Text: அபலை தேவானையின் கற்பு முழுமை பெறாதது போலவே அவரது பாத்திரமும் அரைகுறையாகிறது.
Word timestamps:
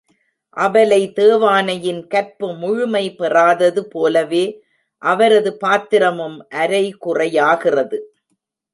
அபலை 0.57 0.99
தேவானையின் 1.17 1.99
கற்பு 2.07 2.47
முழுமை 2.53 3.03
பெறாதது 3.19 3.83
போலவே 3.93 4.43
அவரது 5.01 5.51
பாத்திரமும் 5.57 6.37
அரைகுறையாகிறது. 6.55 7.99